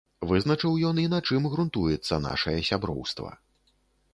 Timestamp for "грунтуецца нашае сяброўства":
1.55-3.29